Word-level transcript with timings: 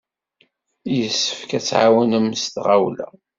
Yessefk 0.97 1.51
ad 1.57 1.63
t-tɛawnem 1.63 2.27
s 2.41 2.43
tɣawla! 2.53 3.07